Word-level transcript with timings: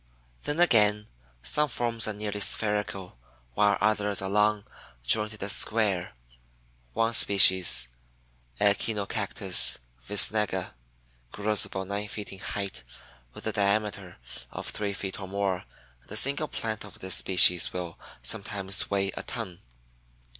Then 0.45 0.59
again 0.59 1.05
some 1.43 1.69
forms 1.69 2.07
are 2.07 2.13
nearly 2.13 2.39
spherical, 2.39 3.19
while 3.53 3.77
others 3.79 4.19
are 4.23 4.31
long, 4.31 4.63
jointed, 5.03 5.43
and 5.43 5.51
square, 5.51 6.13
one 6.93 7.13
species 7.13 7.87
(Echinocactus 8.59 9.77
visnaga) 10.01 10.73
grows 11.31 11.65
about 11.65 11.89
nine 11.89 12.07
feet 12.07 12.31
in 12.33 12.39
height 12.39 12.81
with 13.35 13.45
a 13.45 13.51
diameter 13.53 14.17
of 14.49 14.69
three 14.71 14.93
feet 14.95 15.19
or 15.19 15.27
more 15.27 15.65
and 16.01 16.11
a 16.11 16.15
single 16.17 16.47
plant 16.47 16.83
of 16.83 16.97
this 16.97 17.13
species 17.17 17.71
will 17.71 17.99
sometimes 18.23 18.89
weigh 18.89 19.09
a 19.15 19.21
ton. 19.21 19.59